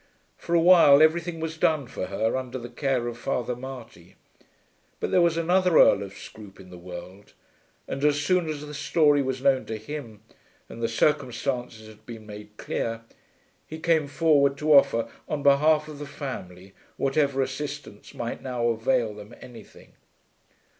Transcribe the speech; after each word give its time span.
For 0.35 0.55
a 0.55 0.59
while 0.59 0.99
everything 0.99 1.39
was 1.39 1.59
done 1.59 1.85
for 1.85 2.07
her 2.07 2.35
under 2.35 2.57
the 2.57 2.69
care 2.71 3.07
of 3.07 3.19
Father 3.19 3.55
Marty; 3.55 4.15
but 4.99 5.11
there 5.11 5.21
was 5.21 5.37
another 5.37 5.77
Earl 5.77 6.01
of 6.01 6.17
Scroope 6.17 6.59
in 6.59 6.71
the 6.71 6.77
world, 6.79 7.33
and 7.87 8.03
as 8.03 8.19
soon 8.19 8.49
as 8.49 8.65
the 8.65 8.73
story 8.73 9.21
was 9.21 9.43
known 9.43 9.63
to 9.67 9.77
him 9.77 10.23
and 10.67 10.81
the 10.81 10.87
circumstances 10.87 11.87
had 11.87 12.03
been 12.07 12.25
made 12.25 12.57
clear, 12.57 13.01
he 13.67 13.77
came 13.77 14.07
forward 14.07 14.57
to 14.57 14.73
offer 14.73 15.07
on 15.29 15.43
behalf 15.43 15.87
of 15.87 15.99
the 15.99 16.07
family 16.07 16.73
whatever 16.97 17.43
assistance 17.43 18.15
might 18.15 18.41
now 18.41 18.69
avail 18.69 19.13
them 19.13 19.35
anything. 19.39 19.93